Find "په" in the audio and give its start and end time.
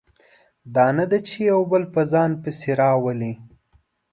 1.93-2.01